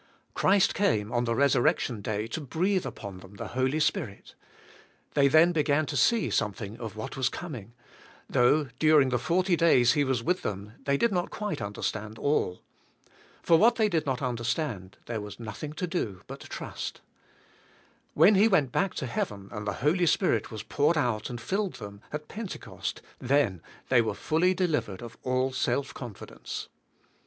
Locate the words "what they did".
13.59-14.07